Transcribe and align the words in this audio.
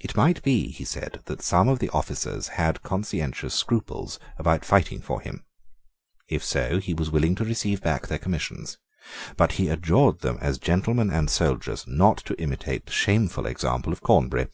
It 0.00 0.16
might 0.16 0.42
be, 0.42 0.72
he 0.72 0.84
said, 0.84 1.20
that 1.26 1.42
some 1.42 1.68
of 1.68 1.78
the 1.78 1.90
officers 1.90 2.48
had 2.58 2.82
conscientious 2.82 3.54
scruples 3.54 4.18
about 4.36 4.64
fighting 4.64 5.00
for 5.00 5.20
him. 5.20 5.44
If 6.26 6.42
so 6.44 6.80
he 6.80 6.92
was 6.92 7.12
willing 7.12 7.36
to 7.36 7.44
receive 7.44 7.80
back 7.80 8.08
their 8.08 8.18
commissions. 8.18 8.78
But 9.36 9.52
he 9.62 9.68
adjured 9.68 10.22
them 10.22 10.38
as 10.40 10.58
gentlemen 10.58 11.10
and 11.12 11.30
soldiers 11.30 11.84
not 11.86 12.16
to 12.24 12.34
imitate 12.42 12.86
the 12.86 12.92
shameful 12.92 13.46
example 13.46 13.92
of 13.92 14.00
Cornbury. 14.00 14.48